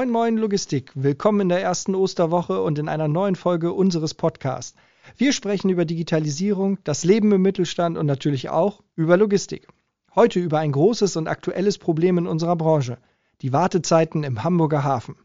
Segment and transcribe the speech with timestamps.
[0.00, 4.74] Moin Moin Logistik, willkommen in der ersten Osterwoche und in einer neuen Folge unseres Podcasts.
[5.18, 9.68] Wir sprechen über Digitalisierung, das Leben im Mittelstand und natürlich auch über Logistik.
[10.14, 12.96] Heute über ein großes und aktuelles Problem in unserer Branche,
[13.42, 15.16] die Wartezeiten im Hamburger Hafen.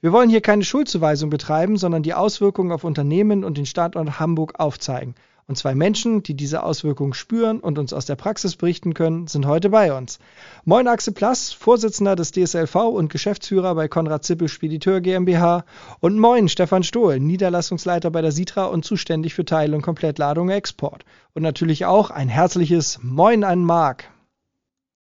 [0.00, 4.58] Wir wollen hier keine Schuldzuweisung betreiben, sondern die Auswirkungen auf Unternehmen und den Standort Hamburg
[4.58, 5.14] aufzeigen
[5.48, 9.46] und zwei Menschen, die diese Auswirkungen spüren und uns aus der Praxis berichten können, sind
[9.46, 10.18] heute bei uns.
[10.66, 15.64] Moin Axel Plass, Vorsitzender des DSLV und Geschäftsführer bei Konrad Zippel Spediteur GmbH.
[16.00, 21.06] Und moin Stefan Stohl, Niederlassungsleiter bei der Sitra und zuständig für Teil- und Komplettladung Export.
[21.32, 24.04] Und natürlich auch ein herzliches Moin an Marc.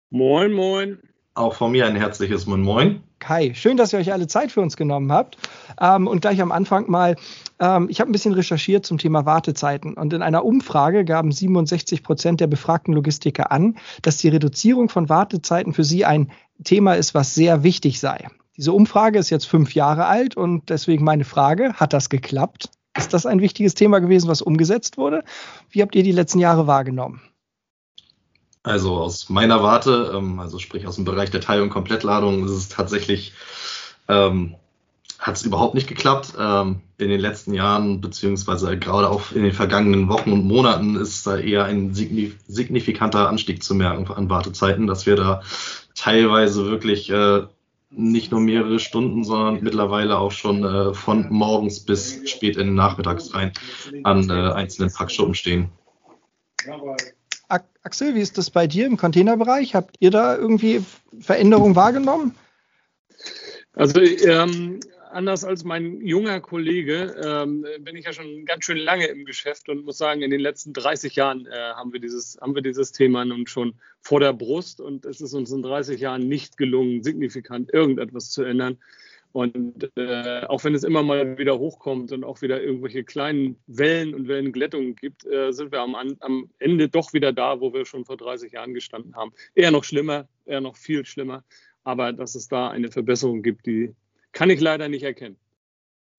[0.10, 0.98] Moin, moin.
[1.36, 3.04] Auch von mir ein herzliches Moin Moin.
[3.20, 5.38] Kai, schön, dass ihr euch alle Zeit für uns genommen habt.
[5.80, 7.16] Ähm, und gleich am Anfang mal,
[7.62, 9.94] ähm, ich habe ein bisschen recherchiert zum Thema Wartezeiten.
[9.94, 15.08] Und in einer Umfrage gaben 67 Prozent der befragten Logistiker an, dass die Reduzierung von
[15.08, 16.32] Wartezeiten für sie ein
[16.64, 18.28] Thema ist, was sehr wichtig sei.
[18.58, 22.70] Diese Umfrage ist jetzt fünf Jahre alt und deswegen meine Frage, hat das geklappt?
[22.98, 25.24] Ist das ein wichtiges Thema gewesen, was umgesetzt wurde?
[25.70, 27.22] Wie habt ihr die letzten Jahre wahrgenommen?
[28.64, 32.52] Also aus meiner Warte, ähm, also sprich aus dem Bereich der Teil- und Komplettladung, ist
[32.52, 33.34] es tatsächlich,
[34.08, 34.56] ähm,
[35.22, 36.34] hat es überhaupt nicht geklappt.
[36.38, 41.26] Ähm, in den letzten Jahren, beziehungsweise gerade auch in den vergangenen Wochen und Monaten, ist
[41.28, 45.42] da eher ein signifikanter Anstieg zu merken an Wartezeiten, dass wir da
[45.96, 47.44] teilweise wirklich äh,
[47.92, 52.76] nicht nur mehrere Stunden, sondern mittlerweile auch schon äh, von morgens bis spät in den
[52.76, 53.52] Nachmittags rein
[54.04, 55.70] an äh, einzelnen Packschuppen stehen.
[57.84, 59.76] Axel, wie ist das bei dir im Containerbereich?
[59.76, 60.84] Habt ihr da irgendwie
[61.20, 62.36] Veränderungen wahrgenommen?
[63.74, 64.80] Also ähm,
[65.12, 69.70] anders als mein junger Kollege ähm, bin ich ja schon ganz schön lange im Geschäft
[69.70, 72.92] und muss sagen, in den letzten 30 Jahren äh, haben, wir dieses, haben wir dieses
[72.92, 77.04] Thema nun schon vor der Brust und es ist uns in 30 Jahren nicht gelungen,
[77.04, 78.78] signifikant irgendetwas zu ändern.
[79.34, 84.14] Und äh, auch wenn es immer mal wieder hochkommt und auch wieder irgendwelche kleinen Wellen
[84.14, 88.04] und Wellenglättungen gibt, äh, sind wir am, am, Ende doch wieder da, wo wir schon
[88.04, 89.32] vor 30 Jahren gestanden haben.
[89.56, 91.46] Eher noch schlimmer, eher noch viel schlimmer.
[91.84, 93.96] Aber dass es da eine Verbesserung gibt, die
[94.32, 95.38] kann ich leider nicht erkennen.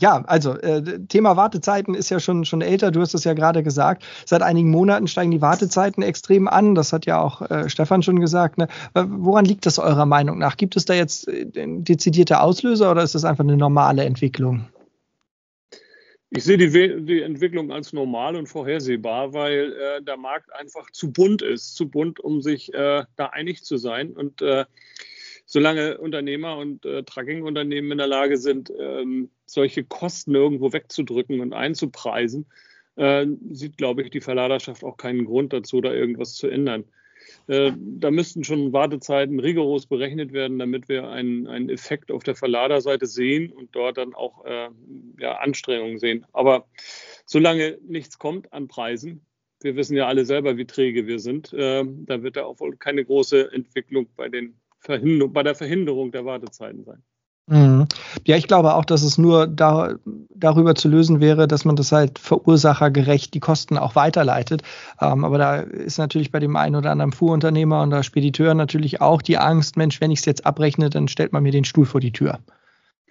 [0.03, 2.91] Ja, also äh, Thema Wartezeiten ist ja schon, schon älter.
[2.91, 4.03] Du hast es ja gerade gesagt.
[4.27, 6.75] Seit einigen Monaten steigen die Wartezeiten extrem an.
[6.75, 8.59] Das hat ja auch äh, Stefan schon gesagt.
[8.59, 8.67] Ne?
[8.95, 10.57] Woran liegt das eurer Meinung nach?
[10.57, 14.67] Gibt es da jetzt äh, dezidierte Auslöser oder ist das einfach eine normale Entwicklung?
[16.31, 21.13] Ich sehe die, die Entwicklung als normal und vorhersehbar, weil äh, der Markt einfach zu
[21.13, 21.77] bunt ist.
[21.77, 24.11] Zu bunt, um sich äh, da einig zu sein.
[24.15, 24.65] Und äh,
[25.53, 31.53] solange Unternehmer und äh, Trucking-Unternehmen in der Lage sind, ähm, solche Kosten irgendwo wegzudrücken und
[31.53, 32.47] einzupreisen,
[32.97, 36.85] äh, sieht, glaube ich, die Verladerschaft auch keinen Grund dazu, da irgendwas zu ändern.
[37.49, 42.35] Äh, da müssten schon Wartezeiten rigoros berechnet werden, damit wir einen, einen Effekt auf der
[42.35, 44.71] Verladerseite sehen und dort dann auch äh,
[45.19, 46.25] ja, Anstrengungen sehen.
[46.33, 46.67] Aber
[47.27, 49.27] solange nichts kommt an Preisen,
[49.61, 52.75] wir wissen ja alle selber, wie träge wir sind, äh, da wird da auch wohl
[52.79, 57.03] keine große Entwicklung bei den bei der Verhinderung der Wartezeiten sein.
[57.49, 57.87] Mhm.
[58.25, 59.95] Ja, ich glaube auch, dass es nur da,
[60.31, 64.63] darüber zu lösen wäre, dass man das halt verursachergerecht die Kosten auch weiterleitet.
[65.01, 69.01] Ähm, aber da ist natürlich bei dem einen oder anderen Fuhrunternehmer und der Spediteur natürlich
[69.01, 71.85] auch die Angst, Mensch, wenn ich es jetzt abrechne, dann stellt man mir den Stuhl
[71.85, 72.39] vor die Tür.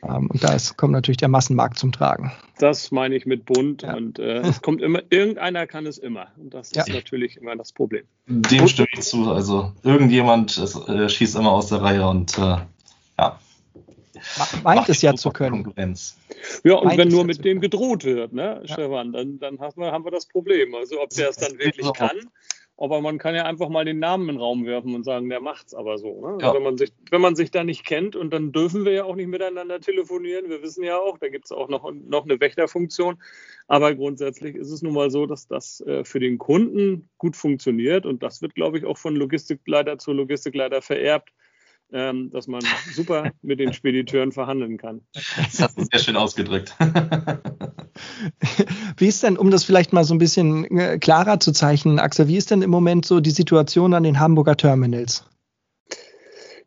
[0.03, 2.31] Ähm, und da ist, kommt natürlich der Massenmarkt zum Tragen.
[2.57, 3.95] Das meine ich mit bunt ja.
[3.95, 6.27] und äh, es kommt immer, irgendeiner kann es immer.
[6.37, 6.83] Und das ja.
[6.83, 8.03] ist natürlich immer das Problem.
[8.27, 9.31] Dem stimme ich zu.
[9.31, 12.57] Also irgendjemand ist, äh, schießt immer aus der Reihe und äh,
[13.19, 13.39] ja.
[14.63, 15.63] Meint es ja zu können.
[15.63, 16.17] Konkurrenz.
[16.63, 18.73] Ja, und Meint wenn nur mit dem gedroht wird, ne, ja.
[18.73, 20.75] Stefan, dann, dann haben, wir, haben wir das Problem.
[20.75, 22.17] Also ob der es dann wirklich kann
[22.81, 25.39] aber man kann ja einfach mal den Namen in den Raum werfen und sagen, der
[25.39, 26.19] macht's aber so.
[26.19, 26.37] Ne?
[26.41, 26.53] Ja.
[26.53, 29.15] Wenn, man sich, wenn man sich da nicht kennt und dann dürfen wir ja auch
[29.15, 30.49] nicht miteinander telefonieren.
[30.49, 33.21] Wir wissen ja auch, da gibt es auch noch, noch eine Wächterfunktion.
[33.67, 38.07] Aber grundsätzlich ist es nun mal so, dass das äh, für den Kunden gut funktioniert
[38.07, 41.29] und das wird, glaube ich, auch von Logistikleiter zu Logistikleiter vererbt.
[41.93, 42.61] Ähm, dass man
[42.93, 45.01] super mit den Spediteuren verhandeln kann.
[45.13, 46.73] Das hast du sehr schön ausgedrückt.
[48.97, 52.29] Wie ist denn, um das vielleicht mal so ein bisschen äh, klarer zu zeichnen, Axel,
[52.29, 55.25] wie ist denn im Moment so die Situation an den Hamburger Terminals?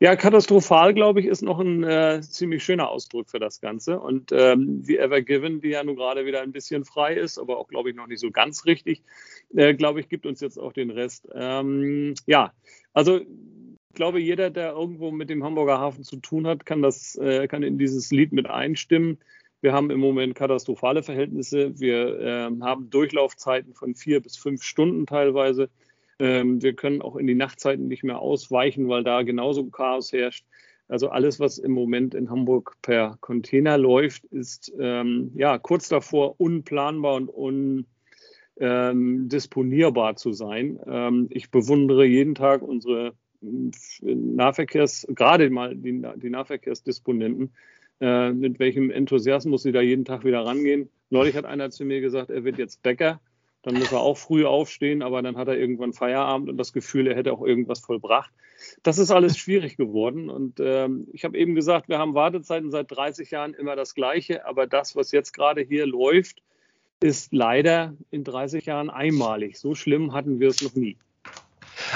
[0.00, 4.00] Ja, katastrophal, glaube ich, ist noch ein äh, ziemlich schöner Ausdruck für das Ganze.
[4.00, 7.58] Und ähm, die Ever Given, die ja nun gerade wieder ein bisschen frei ist, aber
[7.58, 9.02] auch, glaube ich, noch nicht so ganz richtig,
[9.54, 11.28] äh, glaube ich, gibt uns jetzt auch den Rest.
[11.34, 12.52] Ähm, ja,
[12.92, 13.20] also
[13.94, 17.46] ich glaube, jeder, der irgendwo mit dem Hamburger Hafen zu tun hat, kann das, äh,
[17.46, 19.18] kann in dieses Lied mit einstimmen.
[19.60, 21.78] Wir haben im Moment katastrophale Verhältnisse.
[21.78, 25.70] Wir äh, haben Durchlaufzeiten von vier bis fünf Stunden teilweise.
[26.18, 30.44] Ähm, wir können auch in die Nachtzeiten nicht mehr ausweichen, weil da genauso Chaos herrscht.
[30.88, 36.40] Also alles, was im Moment in Hamburg per Container läuft, ist ähm, ja kurz davor
[36.40, 37.28] unplanbar und
[38.58, 40.80] undisponierbar ähm, zu sein.
[40.84, 43.14] Ähm, ich bewundere jeden Tag unsere
[44.02, 47.52] Nahverkehrs, gerade mal die, die Nahverkehrsdisponenten,
[48.00, 50.90] äh, mit welchem Enthusiasmus sie da jeden Tag wieder rangehen.
[51.10, 53.20] Neulich hat einer zu mir gesagt, er wird jetzt Bäcker.
[53.62, 57.06] Dann muss er auch früh aufstehen, aber dann hat er irgendwann Feierabend und das Gefühl,
[57.06, 58.30] er hätte auch irgendwas vollbracht.
[58.82, 60.28] Das ist alles schwierig geworden.
[60.28, 64.46] Und ähm, ich habe eben gesagt, wir haben Wartezeiten seit 30 Jahren immer das Gleiche,
[64.46, 66.42] aber das, was jetzt gerade hier läuft,
[67.00, 69.58] ist leider in 30 Jahren einmalig.
[69.58, 70.98] So schlimm hatten wir es noch nie.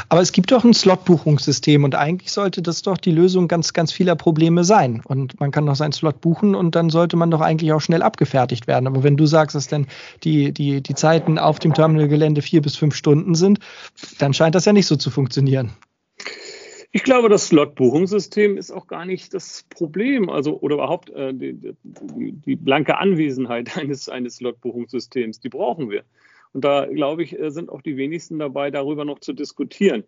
[0.09, 3.93] Aber es gibt doch ein Slot-Buchungssystem und eigentlich sollte das doch die Lösung ganz, ganz
[3.93, 5.03] vieler Probleme sein.
[5.05, 8.03] Und man kann doch seinen Slot buchen und dann sollte man doch eigentlich auch schnell
[8.03, 8.87] abgefertigt werden.
[8.87, 9.87] Aber wenn du sagst, dass denn
[10.25, 13.59] die, die, die Zeiten auf dem Terminalgelände vier bis fünf Stunden sind,
[14.19, 15.73] dann scheint das ja nicht so zu funktionieren.
[16.91, 21.75] Ich glaube, das Slot-Buchungssystem ist auch gar nicht das Problem, also oder überhaupt äh, die,
[21.83, 26.05] die, blanke Anwesenheit eines, eines Slot-Buchungssystems, die brauchen wir.
[26.53, 30.05] Und da, glaube ich, äh, sind auch die wenigsten dabei, darüber noch zu diskutieren.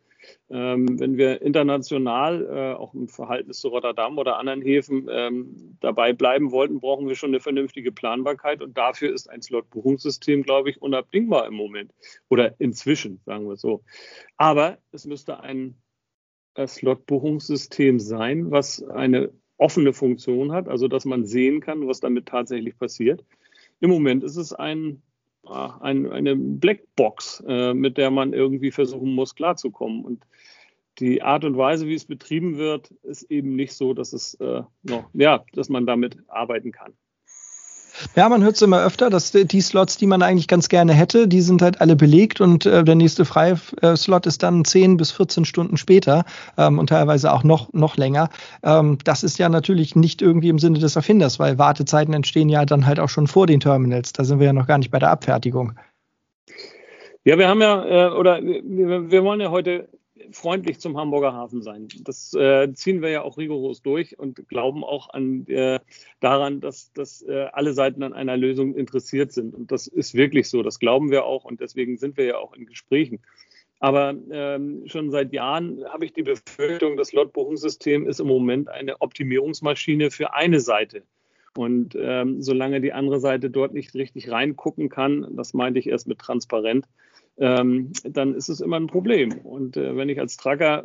[0.50, 6.12] Ähm, wenn wir international, äh, auch im Verhältnis zu Rotterdam oder anderen Häfen, ähm, dabei
[6.12, 8.62] bleiben wollten, brauchen wir schon eine vernünftige Planbarkeit.
[8.62, 11.92] Und dafür ist ein Slot-Buchungssystem, glaube ich, unabdingbar im Moment.
[12.28, 13.82] Oder inzwischen, sagen wir so.
[14.36, 15.76] Aber es müsste ein
[16.66, 22.78] Slot-Buchungssystem sein, was eine offene Funktion hat, also dass man sehen kann, was damit tatsächlich
[22.78, 23.24] passiert.
[23.80, 25.02] Im Moment ist es ein
[25.44, 30.04] ein, eine Blackbox, äh, mit der man irgendwie versuchen muss, klarzukommen.
[30.04, 30.26] Und
[30.98, 34.62] die Art und Weise, wie es betrieben wird, ist eben nicht so, dass es äh,
[34.82, 36.92] noch, ja, dass man damit arbeiten kann.
[38.16, 41.28] Ja, man hört es immer öfter, dass die Slots, die man eigentlich ganz gerne hätte,
[41.28, 44.96] die sind halt alle belegt und äh, der nächste freie äh, Slot ist dann 10
[44.96, 46.24] bis 14 Stunden später
[46.56, 48.28] ähm, und teilweise auch noch, noch länger.
[48.62, 52.64] Ähm, das ist ja natürlich nicht irgendwie im Sinne des Erfinders, weil Wartezeiten entstehen ja
[52.64, 54.12] dann halt auch schon vor den Terminals.
[54.12, 55.72] Da sind wir ja noch gar nicht bei der Abfertigung.
[57.24, 59.88] Ja, wir haben ja, äh, oder wir, wir wollen ja heute
[60.30, 61.88] freundlich zum Hamburger Hafen sein.
[62.02, 65.80] Das äh, ziehen wir ja auch rigoros durch und glauben auch an, äh,
[66.20, 69.54] daran, dass, dass äh, alle Seiten an einer Lösung interessiert sind.
[69.54, 70.62] Und das ist wirklich so.
[70.62, 73.20] Das glauben wir auch und deswegen sind wir ja auch in Gesprächen.
[73.80, 79.00] Aber ähm, schon seit Jahren habe ich die Befürchtung, das Lotbuchungssystem ist im Moment eine
[79.00, 81.02] Optimierungsmaschine für eine Seite.
[81.56, 86.06] Und ähm, solange die andere Seite dort nicht richtig reingucken kann, das meinte ich erst
[86.06, 86.86] mit transparent,
[87.40, 89.32] ähm, dann ist es immer ein Problem.
[89.38, 90.84] Und äh, wenn ich als Tracker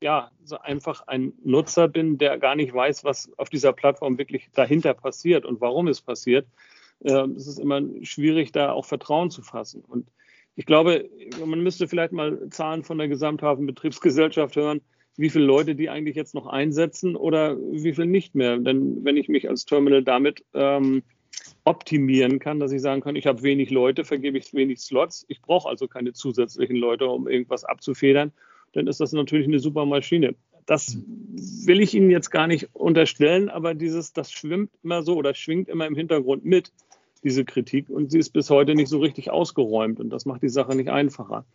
[0.00, 4.50] ja so einfach ein Nutzer bin, der gar nicht weiß, was auf dieser Plattform wirklich
[4.52, 6.46] dahinter passiert und warum es passiert,
[7.04, 9.82] äh, ist es immer schwierig, da auch Vertrauen zu fassen.
[9.86, 10.08] Und
[10.56, 11.08] ich glaube,
[11.44, 14.80] man müsste vielleicht mal Zahlen von der Gesamthafenbetriebsgesellschaft hören,
[15.16, 18.58] wie viele Leute die eigentlich jetzt noch einsetzen oder wie viel nicht mehr.
[18.58, 21.04] Denn wenn ich mich als Terminal damit ähm,
[21.64, 25.40] optimieren kann, dass ich sagen kann, ich habe wenig Leute, vergebe ich wenig Slots, ich
[25.40, 28.32] brauche also keine zusätzlichen Leute, um irgendwas abzufedern,
[28.72, 30.34] dann ist das natürlich eine super Maschine.
[30.66, 30.96] Das
[31.66, 35.68] will ich Ihnen jetzt gar nicht unterstellen, aber dieses, das schwimmt immer so oder schwingt
[35.68, 36.72] immer im Hintergrund mit,
[37.22, 40.50] diese Kritik, und sie ist bis heute nicht so richtig ausgeräumt und das macht die
[40.50, 41.46] Sache nicht einfacher.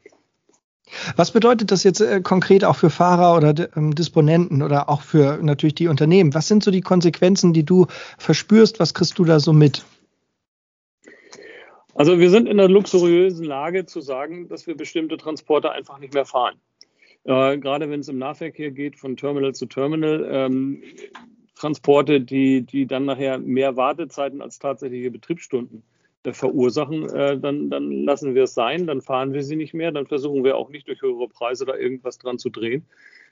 [1.15, 5.37] Was bedeutet das jetzt äh, konkret auch für Fahrer oder ähm, Disponenten oder auch für
[5.41, 6.33] natürlich die Unternehmen?
[6.33, 7.85] Was sind so die Konsequenzen, die du
[8.17, 8.79] verspürst?
[8.79, 9.85] Was kriegst du da so mit?
[11.99, 16.13] Also wir sind in der luxuriösen Lage zu sagen, dass wir bestimmte Transporte einfach nicht
[16.13, 16.55] mehr fahren.
[17.25, 20.81] Äh, gerade wenn es im Nahverkehr geht, von Terminal zu Terminal, ähm,
[21.55, 25.83] Transporte, die, die dann nachher mehr Wartezeiten als tatsächliche Betriebsstunden
[26.23, 29.91] äh, verursachen, äh, dann, dann lassen wir es sein, dann fahren wir sie nicht mehr,
[29.91, 32.85] dann versuchen wir auch nicht durch höhere Preise da irgendwas dran zu drehen.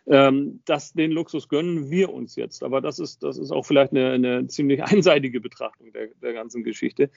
[0.10, 2.64] Ähm, das, den Luxus gönnen wir uns jetzt.
[2.64, 6.64] Aber das ist, das ist auch vielleicht eine, eine ziemlich einseitige Betrachtung der, der ganzen
[6.64, 7.10] Geschichte.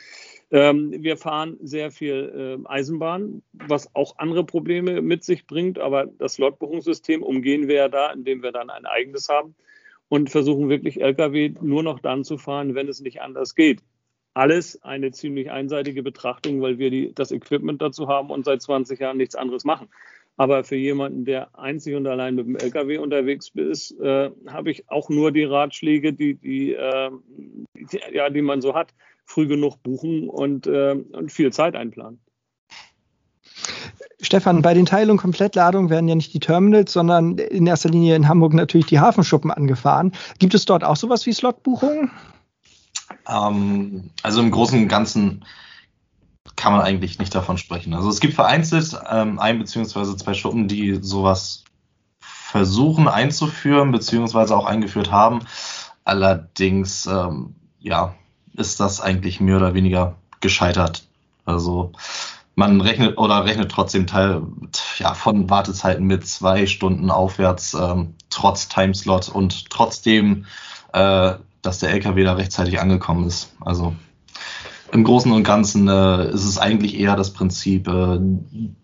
[0.50, 5.78] Ähm, wir fahren sehr viel äh, Eisenbahn, was auch andere Probleme mit sich bringt.
[5.78, 9.54] Aber das Slotbuchungssystem umgehen wir ja da, indem wir dann ein eigenes haben
[10.09, 13.80] und versuchen wirklich Lkw nur noch dann zu fahren, wenn es nicht anders geht.
[14.35, 18.99] Alles eine ziemlich einseitige Betrachtung, weil wir die, das Equipment dazu haben und seit 20
[18.99, 19.88] Jahren nichts anderes machen.
[20.40, 24.88] Aber für jemanden, der einzig und allein mit dem LKW unterwegs ist, äh, habe ich
[24.88, 27.11] auch nur die Ratschläge, die, die, äh,
[27.75, 28.94] die, ja, die man so hat.
[29.26, 32.20] Früh genug buchen und, äh, und viel Zeit einplanen.
[34.23, 38.16] Stefan, bei den Teil- und Komplettladungen werden ja nicht die Terminals, sondern in erster Linie
[38.16, 40.12] in Hamburg natürlich die Hafenschuppen angefahren.
[40.38, 42.11] Gibt es dort auch sowas wie Slotbuchungen?
[43.28, 45.44] Ähm, also im Großen und Ganzen
[46.61, 47.95] kann man eigentlich nicht davon sprechen.
[47.95, 51.64] Also es gibt vereinzelt ähm, ein beziehungsweise zwei Schuppen, die sowas
[52.21, 55.40] versuchen einzuführen, beziehungsweise auch eingeführt haben.
[56.05, 58.14] Allerdings, ähm, ja,
[58.55, 61.05] ist das eigentlich mehr oder weniger gescheitert.
[61.47, 61.93] Also
[62.57, 64.43] man rechnet oder rechnet trotzdem Teil
[64.99, 70.45] ja, von Wartezeiten mit zwei Stunden aufwärts, ähm, trotz Timeslot und trotzdem,
[70.93, 73.55] äh, dass der LKW da rechtzeitig angekommen ist.
[73.61, 73.95] Also
[74.92, 78.18] im Großen und Ganzen äh, ist es eigentlich eher das Prinzip, äh,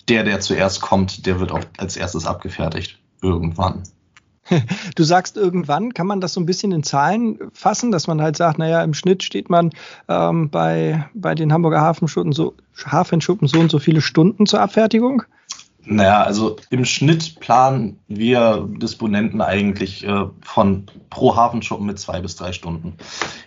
[0.09, 2.99] der, der zuerst kommt, der wird auch als erstes abgefertigt.
[3.23, 3.83] Irgendwann.
[4.95, 8.37] Du sagst irgendwann, kann man das so ein bisschen in Zahlen fassen, dass man halt
[8.37, 9.71] sagt, naja, im Schnitt steht man
[10.09, 15.25] ähm, bei, bei den Hamburger Hafenschuppen so, Hafenschuppen so und so viele Stunden zur Abfertigung?
[15.89, 22.35] Naja, also im Schnitt planen wir Disponenten eigentlich äh, von pro Hafenschuppen mit zwei bis
[22.35, 22.97] drei Stunden.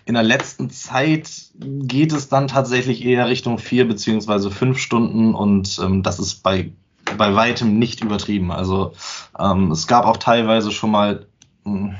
[0.06, 5.78] In der letzten Zeit geht es dann tatsächlich eher Richtung vier beziehungsweise fünf Stunden und
[5.84, 6.72] ähm, das ist bei,
[7.18, 8.50] bei weitem nicht übertrieben.
[8.52, 8.94] Also
[9.38, 11.26] ähm, es gab auch teilweise schon mal,
[11.66, 11.94] hm,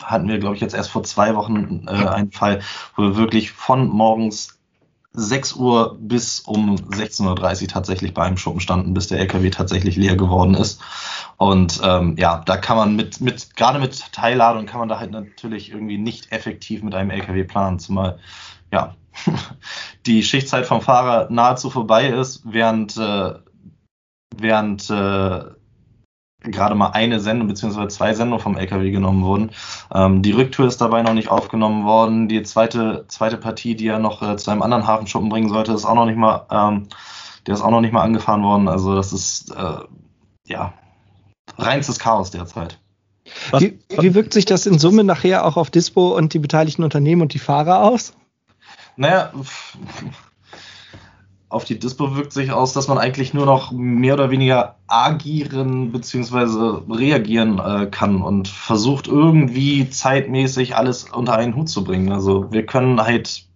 [0.00, 2.60] hatten wir glaube ich jetzt erst vor zwei Wochen äh, einen Fall,
[2.94, 4.55] wo wir wirklich von morgens
[5.16, 9.96] 6 Uhr bis um 16.30 Uhr tatsächlich bei einem Schuppen standen, bis der LKW tatsächlich
[9.96, 10.80] leer geworden ist.
[11.38, 15.10] Und ähm, ja, da kann man mit, mit, gerade mit Teilladung kann man da halt
[15.10, 18.18] natürlich irgendwie nicht effektiv mit einem LKW planen, zumal
[18.70, 18.94] ja
[20.06, 23.34] die Schichtzeit vom Fahrer nahezu vorbei ist, während, äh,
[24.36, 25.44] während äh,
[26.50, 29.50] gerade mal eine Sendung beziehungsweise zwei Sendungen vom LKW genommen wurden.
[29.92, 32.28] Ähm, die Rücktour ist dabei noch nicht aufgenommen worden.
[32.28, 35.84] Die zweite, zweite Partie, die er noch äh, zu einem anderen Hafenschuppen bringen sollte, ist
[35.84, 36.88] auch noch nicht mal, ähm,
[37.46, 38.68] der ist auch noch nicht mal angefahren worden.
[38.68, 39.78] Also das ist äh,
[40.46, 40.72] ja
[41.58, 42.78] reinstes Chaos derzeit.
[43.58, 47.22] Wie, wie wirkt sich das in Summe nachher auch auf Dispo und die beteiligten Unternehmen
[47.22, 48.12] und die Fahrer aus?
[48.96, 49.32] Naja,
[51.48, 55.92] auf die Dispo wirkt sich aus, dass man eigentlich nur noch mehr oder weniger agieren
[55.92, 56.82] bzw.
[56.92, 62.10] reagieren äh, kann und versucht irgendwie zeitmäßig alles unter einen Hut zu bringen.
[62.10, 63.46] Also wir können halt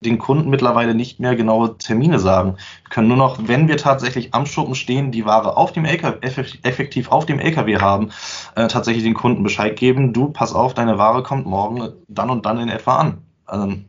[0.00, 2.56] den Kunden mittlerweile nicht mehr genaue Termine sagen.
[2.82, 6.18] Wir können nur noch, wenn wir tatsächlich am Schuppen stehen, die Ware auf dem LKW,
[6.62, 8.10] effektiv auf dem LKW haben,
[8.56, 12.44] äh, tatsächlich den Kunden Bescheid geben, du, pass auf, deine Ware kommt morgen dann und
[12.44, 13.18] dann in etwa an.
[13.50, 13.84] Ähm,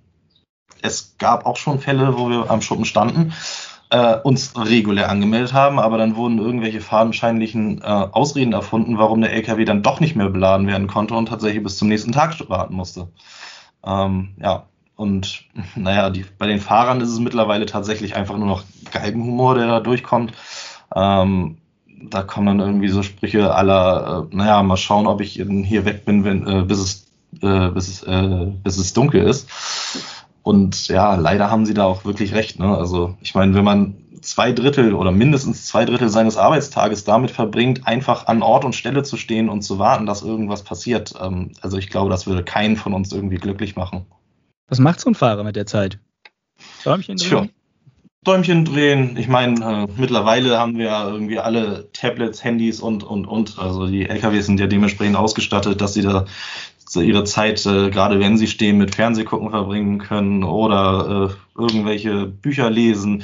[0.82, 3.34] es gab auch schon Fälle, wo wir am Schuppen standen,
[3.90, 9.32] äh, uns regulär angemeldet haben, aber dann wurden irgendwelche fadenscheinlichen äh, Ausreden erfunden, warum der
[9.34, 12.76] LKW dann doch nicht mehr beladen werden konnte und tatsächlich bis zum nächsten Tag warten
[12.76, 13.08] musste.
[13.86, 14.66] Ähm, ja,
[14.96, 19.68] und naja, die, bei den Fahrern ist es mittlerweile tatsächlich einfach nur noch Geigenhumor, der
[19.68, 20.34] da durchkommt.
[20.94, 21.58] Ähm,
[22.10, 26.06] da kommen dann irgendwie so Sprüche aller, äh, naja, mal schauen, ob ich hier weg
[26.06, 27.08] bin, wenn, äh, bis, es,
[27.42, 29.50] äh, bis, es, äh, bis es dunkel ist.
[30.48, 32.58] Und ja, leider haben sie da auch wirklich recht.
[32.58, 32.74] Ne?
[32.74, 37.86] Also ich meine, wenn man zwei Drittel oder mindestens zwei Drittel seines Arbeitstages damit verbringt,
[37.86, 41.14] einfach an Ort und Stelle zu stehen und zu warten, dass irgendwas passiert.
[41.22, 44.06] Ähm, also ich glaube, das würde keinen von uns irgendwie glücklich machen.
[44.70, 46.00] Was macht so ein Fahrer mit der Zeit?
[46.86, 47.28] Däumchen drehen?
[47.28, 47.48] Tja.
[48.24, 49.18] Däumchen drehen.
[49.18, 53.60] Ich meine, äh, mittlerweile haben wir ja irgendwie alle Tablets, Handys und, und, und.
[53.60, 56.26] Also die LKWs sind ja dementsprechend ausgestattet, dass sie da
[57.02, 62.70] ihre Zeit, äh, gerade wenn sie stehen, mit Fernsehgucken verbringen können oder äh, irgendwelche Bücher
[62.70, 63.24] lesen,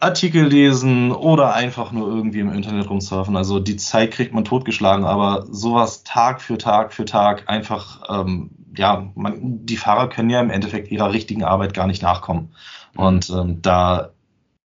[0.00, 3.36] Artikel lesen oder einfach nur irgendwie im Internet rumsurfen.
[3.36, 8.50] Also die Zeit kriegt man totgeschlagen, aber sowas Tag für Tag für Tag einfach, ähm,
[8.76, 12.54] ja, man, die Fahrer können ja im Endeffekt ihrer richtigen Arbeit gar nicht nachkommen.
[12.96, 14.10] Und ähm, da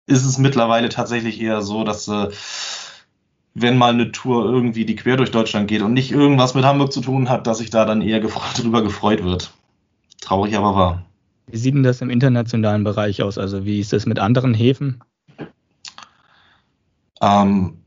[0.07, 2.29] ist es mittlerweile tatsächlich eher so, dass äh,
[3.61, 6.93] wenn mal eine Tour irgendwie die quer durch Deutschland geht und nicht irgendwas mit Hamburg
[6.93, 8.21] zu tun hat, dass sich da dann eher
[8.57, 9.53] drüber gefreut wird.
[10.21, 11.03] Traurig aber wahr.
[11.47, 13.39] Wie sieht denn das im internationalen Bereich aus?
[13.39, 15.03] Also wie ist das mit anderen Häfen?
[17.21, 17.79] Ähm,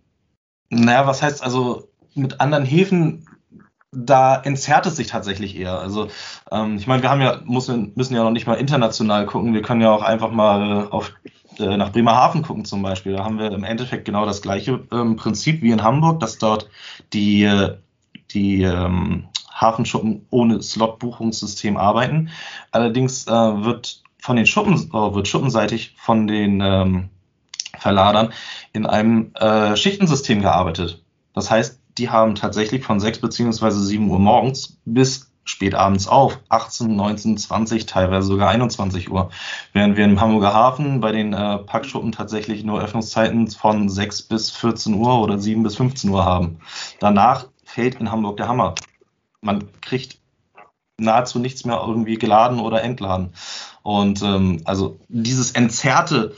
[0.69, 3.27] naja, was heißt also mit anderen Häfen?
[3.93, 5.79] Da entzerrt es sich tatsächlich eher.
[5.79, 6.07] Also
[6.49, 9.53] ähm, ich meine, wir haben ja müssen, müssen ja noch nicht mal international gucken.
[9.53, 11.13] Wir können ja auch einfach mal auf
[11.59, 15.15] äh, nach Bremerhaven gucken zum Beispiel, da haben wir im Endeffekt genau das gleiche ähm,
[15.15, 16.69] Prinzip wie in Hamburg, dass dort
[17.13, 17.49] die,
[18.31, 22.29] die ähm, Hafenschuppen ohne Slot-Buchungssystem arbeiten.
[22.71, 27.09] Allerdings äh, wird von den Schuppen, äh, wird schuppenseitig von den ähm,
[27.77, 28.33] Verladern
[28.73, 31.03] in einem äh, Schichtensystem gearbeitet.
[31.33, 36.39] Das heißt, die haben tatsächlich von 6 beziehungsweise 7 Uhr morgens bis spät abends auf,
[36.49, 39.31] 18, 19, 20, teilweise sogar 21 Uhr.
[39.73, 44.51] Während wir im Hamburger Hafen bei den äh, Packschuppen tatsächlich nur Öffnungszeiten von 6 bis
[44.51, 46.59] 14 Uhr oder 7 bis 15 Uhr haben.
[46.99, 48.75] Danach fällt in Hamburg der Hammer.
[49.41, 50.19] Man kriegt
[50.97, 53.33] nahezu nichts mehr irgendwie geladen oder entladen.
[53.81, 56.35] Und ähm, also dieses entzerrte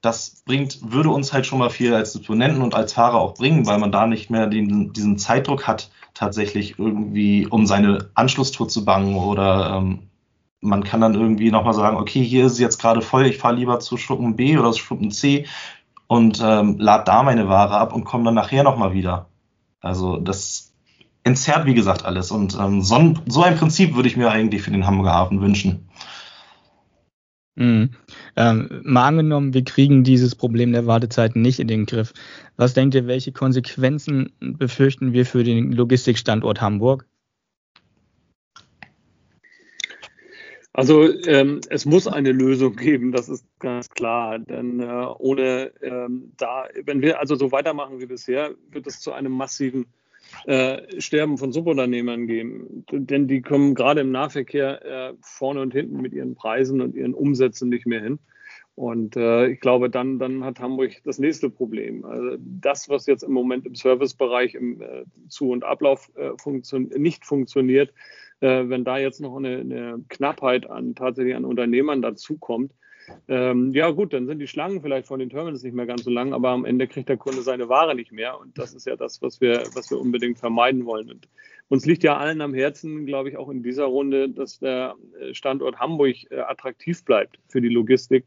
[0.00, 3.66] das bringt, würde uns halt schon mal viel als Disponenten und als Fahrer auch bringen,
[3.66, 8.84] weil man da nicht mehr den, diesen Zeitdruck hat, tatsächlich irgendwie um seine Anschlusstour zu
[8.84, 10.00] bangen oder ähm,
[10.60, 13.54] man kann dann irgendwie nochmal sagen, okay, hier ist es jetzt gerade voll, ich fahre
[13.54, 15.46] lieber zu Schuppen B oder zu Schuppen C
[16.08, 19.28] und ähm, lad da meine Ware ab und komme dann nachher nochmal wieder.
[19.80, 20.72] Also das
[21.22, 22.32] entzerrt, wie gesagt, alles.
[22.32, 25.87] Und ähm, so, so ein Prinzip würde ich mir eigentlich für den Hamburger Hafen wünschen.
[27.58, 27.90] Mhm.
[28.36, 32.12] Ähm, mal angenommen, wir kriegen dieses Problem der Wartezeiten nicht in den Griff.
[32.56, 37.04] Was denkt ihr, welche Konsequenzen befürchten wir für den Logistikstandort Hamburg?
[40.72, 44.38] Also ähm, es muss eine Lösung geben, das ist ganz klar.
[44.38, 49.10] Denn äh, ohne ähm, da, wenn wir also so weitermachen wie bisher, wird es zu
[49.10, 49.86] einem massiven
[50.46, 52.84] äh, Sterben von Subunternehmern geben.
[52.90, 57.14] Denn die kommen gerade im Nahverkehr äh, vorne und hinten mit ihren Preisen und ihren
[57.14, 58.18] Umsätzen nicht mehr hin.
[58.78, 62.04] Und äh, ich glaube, dann, dann hat Hamburg das nächste Problem.
[62.04, 66.78] Also das, was jetzt im Moment im Servicebereich im äh, Zu- und Ablauf äh, funktio
[66.78, 67.92] nicht funktioniert,
[68.38, 72.72] äh, wenn da jetzt noch eine, eine Knappheit an tatsächlich an Unternehmern dazukommt,
[73.28, 76.10] ähm, ja gut, dann sind die Schlangen vielleicht von den Terminals nicht mehr ganz so
[76.10, 78.96] lang, aber am Ende kriegt der Kunde seine Ware nicht mehr und das ist ja
[78.96, 81.10] das, was wir, was wir unbedingt vermeiden wollen.
[81.10, 81.28] Und
[81.68, 84.96] uns liegt ja allen am Herzen, glaube ich, auch in dieser Runde, dass der
[85.32, 88.24] Standort Hamburg äh, attraktiv bleibt für die Logistik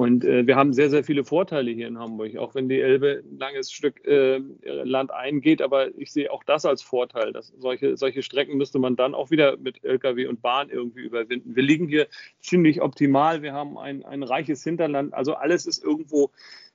[0.00, 3.22] und äh, wir haben sehr, sehr viele Vorteile hier in Hamburg, auch wenn die Elbe
[3.22, 5.60] ein langes Stück äh, Land eingeht.
[5.60, 7.34] Aber ich sehe auch das als Vorteil.
[7.34, 11.54] Dass solche, solche Strecken müsste man dann auch wieder mit Lkw und Bahn irgendwie überwinden.
[11.54, 12.06] Wir liegen hier
[12.40, 13.42] ziemlich optimal.
[13.42, 15.12] Wir haben ein, ein reiches Hinterland.
[15.12, 16.30] Also alles ist irgendwo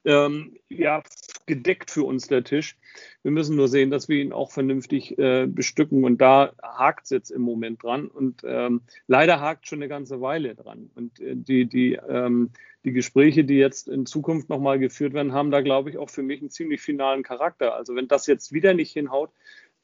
[0.06, 1.04] ähm, ja,
[1.46, 2.78] gedeckt für uns, der Tisch.
[3.24, 6.04] Wir müssen nur sehen, dass wir ihn auch vernünftig äh, bestücken.
[6.04, 8.08] Und da hakt es jetzt im Moment dran.
[8.08, 10.90] Und ähm, leider hakt schon eine ganze Weile dran.
[10.96, 12.52] Und äh, die, die ähm,
[12.86, 16.22] die Gespräche, die jetzt in Zukunft nochmal geführt werden, haben da, glaube ich, auch für
[16.22, 17.74] mich einen ziemlich finalen Charakter.
[17.74, 19.32] Also wenn das jetzt wieder nicht hinhaut,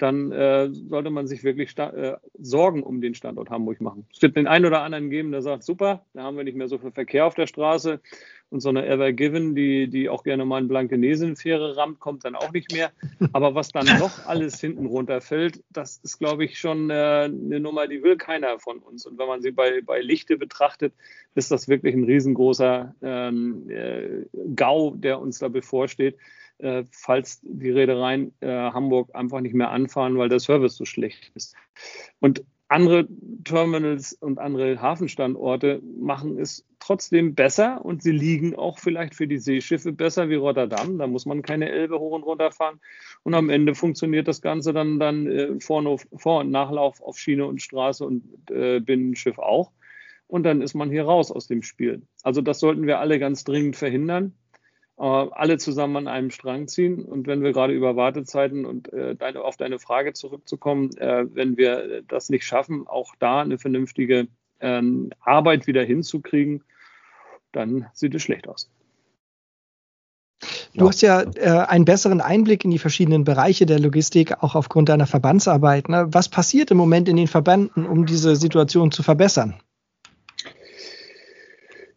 [0.02, 4.08] dann äh, sollte man sich wirklich äh, Sorgen um den Standort Hamburg machen.
[4.12, 6.68] Es wird den einen oder anderen geben, der sagt, super, da haben wir nicht mehr
[6.68, 8.00] so viel Verkehr auf der Straße
[8.50, 12.36] und so eine Ever Given, die, die auch gerne mal in Blankenesen-Fähre rammt, kommt dann
[12.36, 12.92] auch nicht mehr.
[13.32, 17.88] Aber was dann noch alles hinten runterfällt, das ist, glaube ich, schon äh, eine Nummer,
[17.88, 19.06] die will keiner von uns.
[19.06, 20.94] Und wenn man sie bei, bei Lichte betrachtet,
[21.36, 26.18] ist das wirklich ein riesengroßer ähm, äh, GAU, der uns da bevorsteht
[26.62, 31.32] äh, falls die Reedereien äh, Hamburg einfach nicht mehr anfahren, weil der Service so schlecht
[31.36, 31.56] ist.
[32.20, 33.06] Und andere
[33.44, 39.40] Terminals und andere Hafenstandorte machen es trotzdem besser und sie liegen auch vielleicht für die
[39.40, 40.98] Seeschiffe besser wie Rotterdam.
[40.98, 42.80] Da muss man keine Elbe hoch und runter fahren.
[43.24, 45.84] Und am Ende funktioniert das Ganze dann, dann äh, Vor-,
[46.40, 49.74] und Nachlauf auf Schiene und Straße und äh, Binnenschiff auch.
[50.28, 52.04] Und dann ist man hier raus aus dem Spiel.
[52.24, 54.34] Also das sollten wir alle ganz dringend verhindern.
[55.02, 57.04] Äh, alle zusammen an einem Strang ziehen.
[57.04, 61.58] Und wenn wir gerade über Wartezeiten und äh, deine, auf deine Frage zurückzukommen, äh, wenn
[61.58, 64.28] wir das nicht schaffen, auch da eine vernünftige
[64.60, 66.64] ähm, Arbeit wieder hinzukriegen,
[67.52, 68.70] dann sieht es schlecht aus.
[70.76, 74.90] Du hast ja äh, einen besseren Einblick in die verschiedenen Bereiche der Logistik, auch aufgrund
[74.90, 75.90] deiner Verbandsarbeit.
[75.90, 76.10] Ne?
[76.12, 79.56] Was passiert im Moment in den Verbänden, um diese Situation zu verbessern?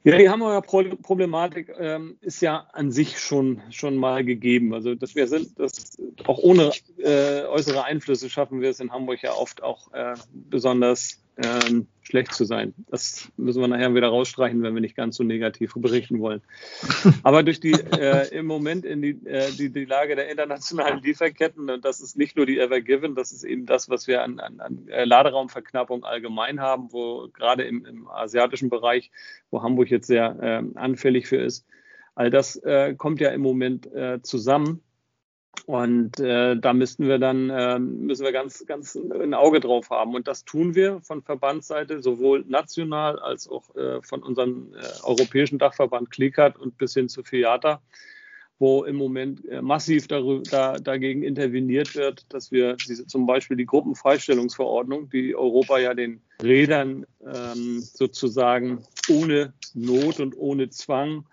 [0.06, 4.74] Ja, die Hamburger Problematik ähm, ist ja an sich schon, schon mal gegeben.
[4.74, 9.22] Also, dass wir sind, dass auch ohne äh, äußere Einflüsse schaffen wir es in Hamburg
[9.22, 12.74] ja oft auch äh, besonders ähm, schlecht zu sein.
[12.88, 16.42] Das müssen wir nachher wieder rausstreichen, wenn wir nicht ganz so negativ berichten wollen.
[17.22, 21.68] Aber durch die äh, im Moment in die, äh, die, die Lage der internationalen Lieferketten,
[21.68, 24.38] und das ist nicht nur die Ever Given, das ist eben das, was wir an,
[24.38, 29.10] an, an äh, Laderaumverknappung allgemein haben, wo gerade im, im asiatischen Bereich,
[29.50, 31.66] wo Hamburg jetzt sehr äh, anfällig für ist,
[32.14, 34.83] all das äh, kommt ja im Moment äh, zusammen.
[35.66, 40.14] Und äh, da müssten wir dann, äh, müssen wir ganz, ganz ein Auge drauf haben.
[40.14, 45.58] Und das tun wir von Verbandsseite, sowohl national als auch äh, von unserem äh, europäischen
[45.58, 47.80] Dachverband Klickert und bis hin zu FIATA,
[48.58, 53.56] wo im Moment äh, massiv darüber, da, dagegen interveniert wird, dass wir diese, zum Beispiel
[53.56, 61.24] die Gruppenfreistellungsverordnung, die Europa ja den Rädern ähm, sozusagen ohne Not und ohne Zwang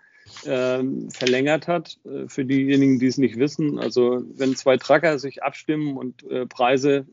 [0.46, 1.98] ähm, verlängert hat.
[2.04, 6.46] Äh, für diejenigen, die es nicht wissen, also wenn zwei Tracker sich abstimmen und äh,
[6.46, 7.06] Preise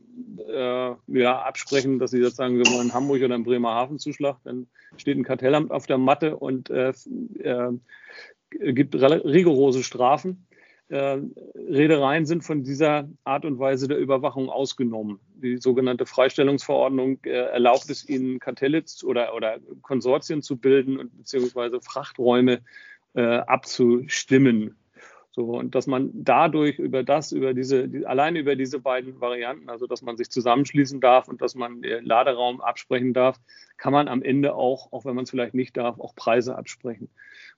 [0.48, 4.66] äh, ja, absprechen, dass sie jetzt sagen, wir wollen Hamburg oder einen Bremerhaven Zuschlag, dann
[4.96, 6.92] steht ein Kartellamt auf der Matte und äh,
[7.42, 7.72] äh,
[8.50, 10.46] gibt rigorose Strafen.
[10.90, 11.20] Äh,
[11.54, 15.20] Reedereien sind von dieser Art und Weise der Überwachung ausgenommen.
[15.34, 21.80] Die sogenannte Freistellungsverordnung äh, erlaubt es ihnen, Kartelle oder, oder Konsortien zu bilden und beziehungsweise
[21.80, 22.62] Frachträume
[23.14, 24.76] äh, abzustimmen.
[25.32, 29.70] So, und dass man dadurch über das, über diese, die, alleine über diese beiden Varianten,
[29.70, 33.40] also dass man sich zusammenschließen darf und dass man den Laderaum absprechen darf,
[33.76, 37.08] kann man am Ende auch, auch wenn man es vielleicht nicht darf, auch Preise absprechen.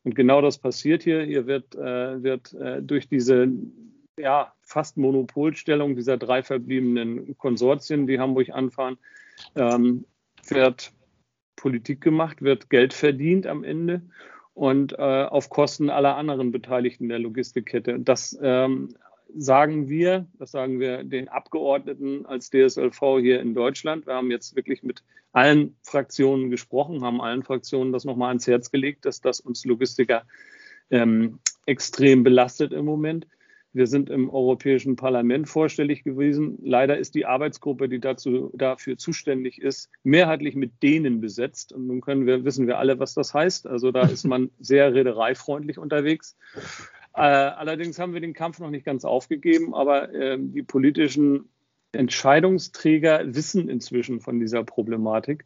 [0.05, 1.23] Und genau das passiert hier.
[1.23, 3.49] Hier wird, äh, wird äh, durch diese
[4.19, 8.99] ja, fast Monopolstellung dieser drei verbliebenen Konsortien, die Hamburg anfahren,
[9.57, 10.05] ähm,
[10.47, 10.93] wird
[11.57, 14.03] Politik gemacht, wird Geld verdient am Ende
[14.55, 17.99] und äh, auf Kosten aller anderen Beteiligten der Logistikkette.
[18.01, 18.95] Das ähm,
[19.35, 24.07] sagen wir, das sagen wir den Abgeordneten als DSLV hier in Deutschland.
[24.07, 28.71] Wir haben jetzt wirklich mit allen Fraktionen gesprochen, haben allen Fraktionen das nochmal ans Herz
[28.71, 30.25] gelegt, dass das uns Logistiker
[30.91, 33.27] ähm, extrem belastet im Moment.
[33.75, 36.59] Wir sind im Europäischen Parlament vorstellig gewesen.
[36.63, 41.73] Leider ist die Arbeitsgruppe, die dazu, dafür zuständig ist, mehrheitlich mit denen besetzt.
[41.73, 43.67] Und nun können wir, wissen wir alle, was das heißt.
[43.67, 46.37] Also da ist man sehr reedereifreundlich unterwegs.
[47.15, 51.49] Äh, allerdings haben wir den Kampf noch nicht ganz aufgegeben, aber äh, die politischen
[51.93, 55.45] Entscheidungsträger wissen inzwischen von dieser Problematik.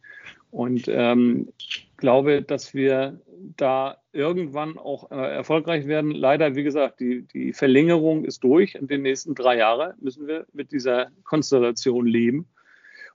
[0.51, 1.53] Und ähm,
[1.97, 3.21] glaube, dass wir
[3.57, 6.11] da irgendwann auch äh, erfolgreich werden.
[6.11, 8.75] Leider, wie gesagt, die, die Verlängerung ist durch.
[8.75, 12.49] In den nächsten drei Jahren müssen wir mit dieser Konstellation leben.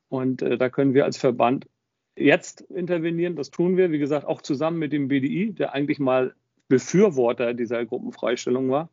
[0.09, 1.67] Und äh, da können wir als Verband
[2.15, 3.35] jetzt intervenieren.
[3.35, 6.33] Das tun wir, wie gesagt, auch zusammen mit dem BDI, der eigentlich mal
[6.67, 8.89] Befürworter dieser Gruppenfreistellung war.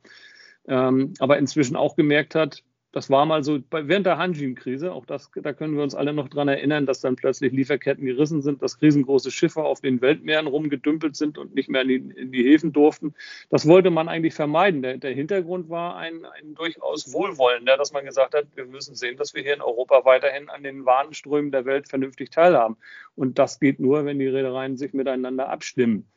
[0.66, 5.31] Ähm, aber inzwischen auch gemerkt hat, das war mal so während der Hanjin-Krise, auch das,
[5.35, 8.81] da können wir uns alle noch dran erinnern, dass dann plötzlich Lieferketten gerissen sind, dass
[8.81, 12.72] riesengroße Schiffe auf den Weltmeeren rumgedümpelt sind und nicht mehr in die, in die Häfen
[12.72, 13.14] durften.
[13.51, 14.81] Das wollte man eigentlich vermeiden.
[14.81, 19.18] Der, der Hintergrund war ein, ein, durchaus wohlwollender, dass man gesagt hat, wir müssen sehen,
[19.18, 22.79] dass wir hier in Europa weiterhin an den Warenströmen der Welt vernünftig teilhaben.
[23.14, 26.09] Und das geht nur, wenn die Reedereien sich miteinander abstimmen.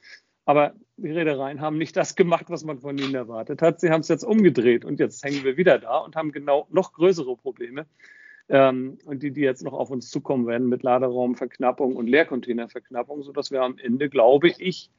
[0.46, 3.80] Aber die Reedereien haben nicht das gemacht, was man von ihnen erwartet hat.
[3.80, 6.94] Sie haben es jetzt umgedreht und jetzt hängen wir wieder da und haben genau noch
[6.94, 7.86] größere Probleme.
[8.50, 13.52] Ähm, und die, die jetzt noch auf uns zukommen werden mit Laderaumverknappung und Leercontainerverknappung, sodass
[13.52, 14.90] wir am Ende, glaube ich,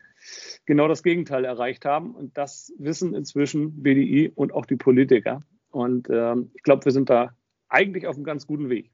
[0.64, 2.14] genau das Gegenteil erreicht haben.
[2.14, 5.42] Und das wissen inzwischen BDI und auch die Politiker.
[5.70, 7.34] Und ähm, ich glaube, wir sind da
[7.68, 8.90] eigentlich auf einem ganz guten Weg.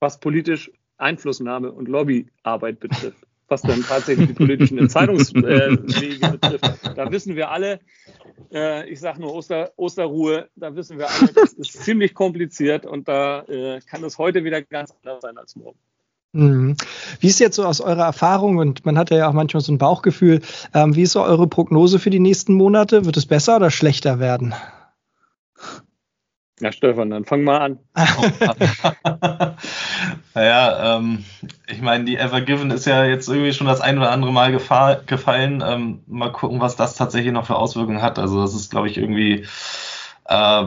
[0.00, 6.96] Was politisch Einflussnahme und Lobbyarbeit betrifft was dann tatsächlich die politischen Entscheidungswege betrifft.
[6.96, 7.80] Da wissen wir alle,
[8.52, 13.08] äh, ich sage nur Oster, Osterruhe, da wissen wir alle, das ist ziemlich kompliziert und
[13.08, 15.78] da äh, kann es heute wieder ganz anders sein als morgen.
[16.32, 16.76] Mhm.
[17.20, 19.78] Wie ist jetzt so aus eurer Erfahrung und man hat ja auch manchmal so ein
[19.78, 20.40] Bauchgefühl,
[20.72, 23.04] ähm, wie ist so eure Prognose für die nächsten Monate?
[23.04, 24.54] Wird es besser oder schlechter werden?
[26.60, 27.78] Ja, Stefan, dann fang mal an.
[30.34, 31.24] naja, ähm,
[31.66, 34.52] ich meine, die Ever Given ist ja jetzt irgendwie schon das ein oder andere Mal
[35.06, 35.62] gefallen.
[35.66, 38.18] Ähm, mal gucken, was das tatsächlich noch für Auswirkungen hat.
[38.18, 39.46] Also das ist, glaube ich, irgendwie
[40.26, 40.64] äh,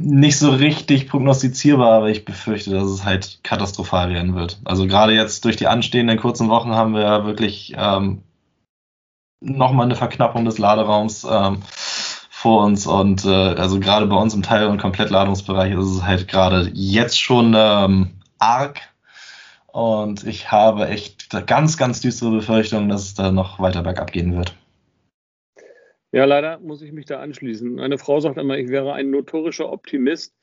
[0.00, 4.60] nicht so richtig prognostizierbar, aber ich befürchte, dass es halt katastrophal werden wird.
[4.64, 8.22] Also gerade jetzt durch die anstehenden kurzen Wochen haben wir ja wirklich ähm,
[9.40, 11.26] nochmal eine Verknappung des Laderaums.
[11.28, 11.62] Ähm,
[12.44, 16.28] vor uns und äh, also gerade bei uns im Teil- und Komplettladungsbereich ist es halt
[16.28, 18.80] gerade jetzt schon ähm, arg
[19.68, 24.36] und ich habe echt ganz, ganz düstere Befürchtungen, dass es da noch weiter bergab gehen
[24.36, 24.54] wird.
[26.12, 27.76] Ja, leider muss ich mich da anschließen.
[27.76, 30.34] Meine Frau sagt immer, ich wäre ein notorischer Optimist.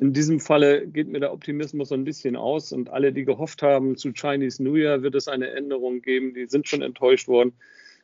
[0.00, 3.62] In diesem Falle geht mir der Optimismus so ein bisschen aus und alle, die gehofft
[3.62, 7.54] haben, zu Chinese New Year wird es eine Änderung geben, die sind schon enttäuscht worden.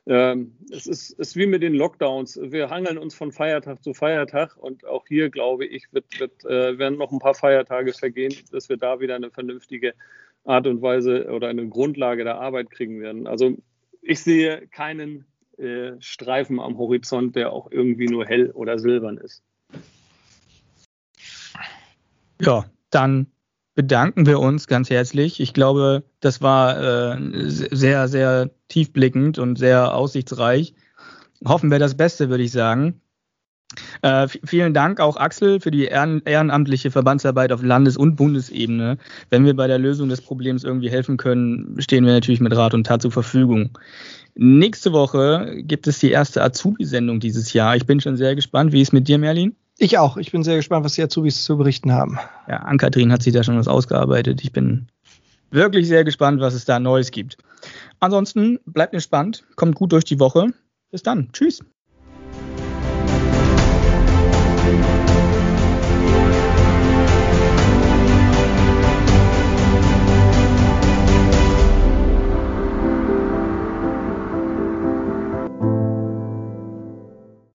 [0.06, 2.38] Ähm, es ist, ist, wie mit den Lockdowns.
[2.42, 6.78] Wir hangeln uns von Feiertag zu Feiertag und auch hier, glaube ich, wird, wird, äh,
[6.78, 9.94] werden noch ein paar Feiertage vergehen, dass wir da wieder eine vernünftige
[10.44, 13.26] Art und Weise oder eine Grundlage der Arbeit kriegen werden.
[13.26, 13.56] Also
[14.02, 15.24] ich sehe keinen
[15.56, 19.42] äh, Streifen am Horizont, der auch irgendwie nur hell oder silbern ist.
[22.40, 23.28] Ja, dann
[23.74, 25.40] bedanken wir uns ganz herzlich.
[25.40, 30.74] Ich glaube, das war äh, sehr, sehr tiefblickend und sehr aussichtsreich.
[31.44, 33.00] Hoffen wir das Beste, würde ich sagen.
[34.02, 38.98] Äh, vielen Dank auch Axel für die ehrenamtliche Verbandsarbeit auf Landes- und Bundesebene.
[39.30, 42.74] Wenn wir bei der Lösung des Problems irgendwie helfen können, stehen wir natürlich mit Rat
[42.74, 43.76] und Tat zur Verfügung.
[44.37, 47.76] Nächste Woche gibt es die erste Azubi-Sendung dieses Jahr.
[47.76, 48.72] Ich bin schon sehr gespannt.
[48.72, 49.56] Wie ist mit dir, Merlin?
[49.78, 50.16] Ich auch.
[50.16, 52.18] Ich bin sehr gespannt, was die Azubis zu berichten haben.
[52.48, 54.42] Ja, Ann-Kathrin hat sich da schon was ausgearbeitet.
[54.42, 54.87] Ich bin
[55.50, 57.38] wirklich sehr gespannt, was es da Neues gibt.
[58.00, 60.52] Ansonsten bleibt entspannt, kommt gut durch die Woche.
[60.90, 61.30] Bis dann.
[61.32, 61.60] Tschüss.